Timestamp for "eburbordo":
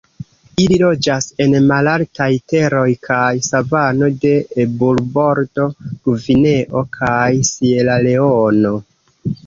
4.67-5.71